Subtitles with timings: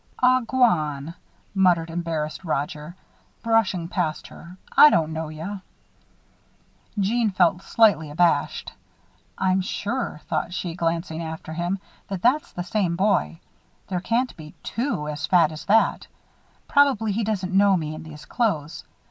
[0.23, 1.13] "Aw, g'wan,"
[1.53, 2.95] muttered embarrassed Roger,
[3.43, 4.57] brushing past her.
[4.75, 5.59] "I don't know yuh."
[6.99, 8.73] Jeanne felt slightly abashed.
[9.37, 11.77] "I'm sure," thought she, glancing after him,
[12.07, 13.41] "that that's the same boy.
[13.89, 16.07] There can't be two as fat as that.
[16.67, 18.83] Probably he doesn't know me in these clothes.